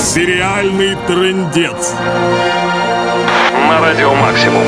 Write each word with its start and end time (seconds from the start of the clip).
Сериальный 0.00 0.96
трындец. 1.06 1.92
На 3.68 3.80
радио 3.80 4.14
«Максимум». 4.14 4.66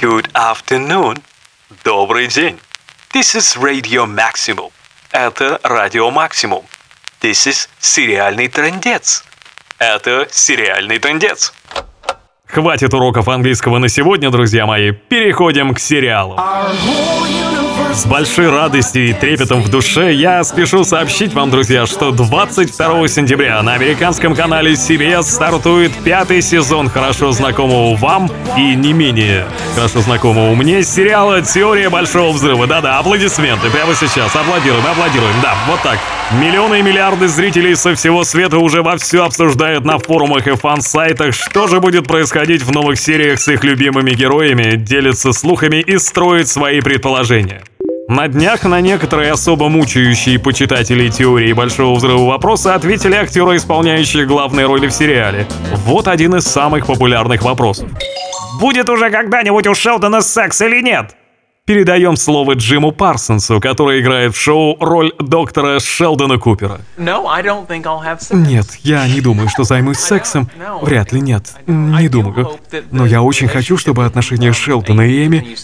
Good 0.00 0.30
afternoon. 0.32 1.20
Добрый 1.82 2.28
день. 2.28 2.60
This 3.12 3.34
is 3.36 3.60
Radio 3.60 4.06
Maximum. 4.06 4.70
Это 5.10 5.58
Радио 5.64 6.12
Максимум. 6.12 6.64
This 7.20 7.48
is 7.48 7.68
Сериальный 7.80 8.46
трендец. 8.46 9.24
Это 9.78 10.28
Сериальный 10.30 11.00
трендец. 11.00 11.52
Хватит 12.46 12.94
уроков 12.94 13.28
английского 13.28 13.78
на 13.78 13.88
сегодня, 13.88 14.30
друзья 14.30 14.64
мои. 14.64 14.92
Переходим 14.92 15.74
к 15.74 15.80
сериалу. 15.80 16.38
С 17.92 18.06
большой 18.06 18.48
радостью 18.48 19.10
и 19.10 19.12
трепетом 19.12 19.62
в 19.62 19.68
душе 19.68 20.14
я 20.14 20.42
спешу 20.44 20.82
сообщить 20.82 21.34
вам, 21.34 21.50
друзья, 21.50 21.84
что 21.84 22.10
22 22.10 23.06
сентября 23.08 23.62
на 23.62 23.74
американском 23.74 24.34
канале 24.34 24.72
CBS 24.72 25.24
стартует 25.24 25.92
пятый 26.02 26.40
сезон 26.40 26.88
хорошо 26.88 27.32
знакомого 27.32 27.94
вам 27.96 28.30
и 28.56 28.74
не 28.74 28.94
менее 28.94 29.44
хорошо 29.74 30.00
знакомого 30.00 30.54
мне 30.54 30.82
сериала 30.82 31.42
«Теория 31.42 31.90
Большого 31.90 32.32
Взрыва». 32.32 32.66
Да-да, 32.66 32.98
аплодисменты 32.98 33.68
прямо 33.68 33.94
сейчас. 33.94 34.34
Аплодируем, 34.34 34.86
аплодируем. 34.86 35.34
Да, 35.42 35.54
вот 35.68 35.82
так. 35.82 35.98
Миллионы 36.40 36.78
и 36.78 36.82
миллиарды 36.82 37.28
зрителей 37.28 37.74
со 37.74 37.94
всего 37.94 38.24
света 38.24 38.56
уже 38.56 38.82
вовсю 38.82 39.22
обсуждают 39.22 39.84
на 39.84 39.98
форумах 39.98 40.46
и 40.46 40.56
фан-сайтах, 40.56 41.34
что 41.34 41.66
же 41.66 41.78
будет 41.78 42.06
происходить 42.06 42.62
в 42.62 42.72
новых 42.72 42.98
сериях 42.98 43.38
с 43.38 43.48
их 43.48 43.62
любимыми 43.64 44.12
героями, 44.12 44.76
делятся 44.76 45.34
слухами 45.34 45.76
и 45.76 45.98
строят 45.98 46.48
свои 46.48 46.80
предположения. 46.80 47.62
На 48.08 48.28
днях 48.28 48.64
на 48.64 48.80
некоторые 48.80 49.32
особо 49.32 49.68
мучающие 49.68 50.38
почитателей 50.38 51.08
теории 51.08 51.52
Большого 51.52 51.94
Взрыва 51.94 52.26
вопросы 52.26 52.68
ответили 52.68 53.14
актеры, 53.14 53.56
исполняющие 53.56 54.26
главные 54.26 54.66
роли 54.66 54.88
в 54.88 54.92
сериале. 54.92 55.46
Вот 55.86 56.08
один 56.08 56.34
из 56.34 56.44
самых 56.44 56.86
популярных 56.86 57.42
вопросов. 57.42 57.88
Будет 58.60 58.90
уже 58.90 59.10
когда-нибудь 59.10 59.66
у 59.66 59.74
Шелдона 59.74 60.20
секс 60.20 60.60
или 60.60 60.82
нет? 60.82 61.16
Передаем 61.64 62.16
слово 62.16 62.54
Джиму 62.54 62.90
Парсонсу, 62.90 63.60
который 63.60 64.00
играет 64.00 64.34
в 64.34 64.40
шоу 64.40 64.76
роль 64.80 65.12
доктора 65.20 65.78
Шелдона 65.78 66.36
Купера. 66.36 66.80
Нет, 68.36 68.66
я 68.82 69.06
не 69.06 69.20
думаю, 69.20 69.48
что 69.48 69.62
займусь 69.62 69.98
сексом. 69.98 70.50
Вряд 70.80 71.12
ли 71.12 71.20
нет. 71.20 71.54
Не 71.68 72.08
думаю. 72.08 72.58
Но 72.90 73.06
я 73.06 73.22
очень 73.22 73.46
хочу, 73.46 73.76
чтобы 73.76 74.04
отношения 74.04 74.52
Шелдона 74.52 75.02
и 75.02 75.24
Эми 75.24 75.56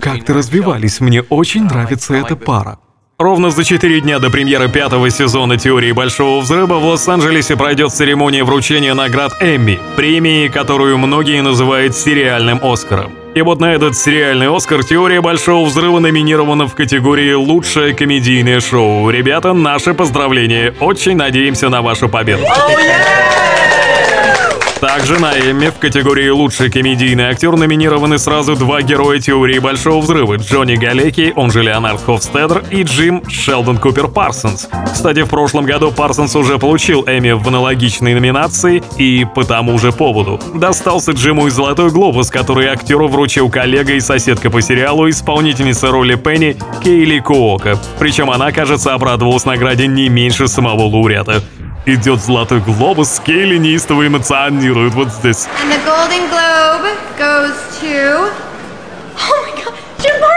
как-то 0.00 0.34
развивались. 0.34 1.00
Мне 1.00 1.22
очень 1.22 1.64
нравится 1.64 2.14
эта 2.14 2.36
пара. 2.36 2.78
Ровно 3.18 3.50
за 3.50 3.64
четыре 3.64 4.00
дня 4.00 4.20
до 4.20 4.30
премьеры 4.30 4.68
пятого 4.68 5.10
сезона 5.10 5.58
«Теории 5.58 5.90
Большого 5.92 6.40
Взрыва» 6.40 6.78
в 6.78 6.84
Лос-Анджелесе 6.84 7.56
пройдет 7.56 7.90
церемония 7.92 8.44
вручения 8.44 8.94
наград 8.94 9.36
Эмми, 9.40 9.78
премии, 9.96 10.48
которую 10.48 10.96
многие 10.96 11.42
называют 11.42 11.94
сериальным 11.96 12.60
Оскаром. 12.62 13.19
И 13.32 13.42
вот 13.42 13.60
на 13.60 13.74
этот 13.74 13.96
сериальный 13.96 14.54
Оскар 14.54 14.82
«Теория 14.82 15.20
Большого 15.20 15.64
Взрыва» 15.64 16.00
номинирована 16.00 16.66
в 16.66 16.74
категории 16.74 17.32
«Лучшее 17.32 17.94
комедийное 17.94 18.60
шоу». 18.60 19.08
Ребята, 19.08 19.52
наши 19.52 19.94
поздравления. 19.94 20.74
Очень 20.80 21.16
надеемся 21.16 21.68
на 21.68 21.80
вашу 21.80 22.08
победу. 22.08 22.42
Oh, 22.42 22.70
yeah! 22.76 23.29
Также 24.80 25.18
на 25.20 25.38
Эмми 25.38 25.68
в 25.68 25.78
категории 25.78 26.30
«Лучший 26.30 26.70
комедийный 26.70 27.24
актер» 27.24 27.54
номинированы 27.54 28.18
сразу 28.18 28.56
два 28.56 28.80
героя 28.80 29.18
теории 29.20 29.58
Большого 29.58 30.00
Взрыва– 30.00 30.36
Джонни 30.38 30.76
Галеки, 30.76 31.34
он 31.36 31.50
же 31.50 31.62
Леонард 31.62 32.02
Хофстедер, 32.02 32.64
и 32.70 32.82
Джим 32.82 33.22
Шелдон 33.28 33.76
Купер 33.76 34.08
Парсонс. 34.08 34.70
Кстати, 34.90 35.22
в 35.22 35.28
прошлом 35.28 35.66
году 35.66 35.92
Парсонс 35.92 36.34
уже 36.34 36.58
получил 36.58 37.04
Эмми 37.06 37.32
в 37.32 37.46
аналогичной 37.46 38.14
номинации 38.14 38.82
и 38.96 39.26
по 39.34 39.44
тому 39.44 39.78
же 39.78 39.92
поводу. 39.92 40.40
Достался 40.54 41.12
Джиму 41.12 41.46
и 41.46 41.50
«Золотой 41.50 41.90
глобус», 41.90 42.30
который 42.30 42.68
актеру 42.68 43.06
вручил 43.06 43.50
коллега 43.50 43.92
и 43.92 44.00
соседка 44.00 44.48
по 44.48 44.62
сериалу, 44.62 45.10
исполнительница 45.10 45.90
роли 45.90 46.14
Пенни 46.14 46.56
Кейли 46.82 47.18
Куока. 47.18 47.78
Причем 47.98 48.30
она, 48.30 48.50
кажется, 48.50 48.94
обрадовалась 48.94 49.44
награде 49.44 49.86
не 49.86 50.08
меньше 50.08 50.48
самого 50.48 50.84
лауреата. 50.84 51.42
Идет 51.86 52.20
золотой 52.20 52.60
глобус, 52.60 53.20
Кейли 53.24 53.56
неистово 53.56 54.06
эмоционирует 54.06 54.94
вот 54.94 55.08
здесь. 55.12 55.48
And 55.62 55.72
the 55.72 55.78
golden 55.86 56.28
globe 56.28 56.94
goes 57.18 57.56
to... 57.80 58.30
Oh 59.16 59.46
my 59.46 59.64
god, 59.64 59.74
Jim! 59.98 60.30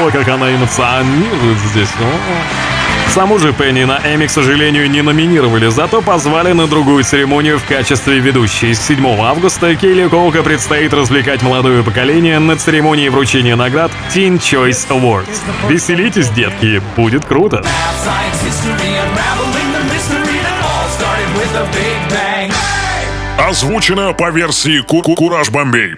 Ой, 0.00 0.10
как 0.10 0.26
она 0.28 0.54
эмоционирует 0.54 1.58
здесь. 1.58 1.90
О. 2.00 3.10
Саму 3.12 3.38
же 3.38 3.52
Пенни 3.52 3.84
на 3.84 4.00
Эми, 4.02 4.26
к 4.26 4.30
сожалению, 4.30 4.88
не 4.90 5.02
номинировали, 5.02 5.68
зато 5.68 6.00
позвали 6.00 6.52
на 6.52 6.66
другую 6.66 7.04
церемонию 7.04 7.58
в 7.58 7.64
качестве 7.66 8.18
ведущей. 8.20 8.72
С 8.72 8.86
7 8.86 9.06
августа 9.20 9.76
Кейли 9.76 10.08
Колка 10.08 10.42
предстоит 10.42 10.94
развлекать 10.94 11.42
молодое 11.42 11.82
поколение 11.82 12.38
на 12.38 12.56
церемонии 12.56 13.10
вручения 13.10 13.54
наград 13.54 13.92
Teen 14.14 14.38
Choice 14.38 14.88
Awards. 14.88 15.28
Веселитесь, 15.68 16.30
детки, 16.30 16.80
будет 16.96 17.26
круто. 17.26 17.62
Озвучено 23.38 24.14
по 24.14 24.30
версии 24.30 24.80
Ку 24.80 25.02
Бомбей. 25.50 25.96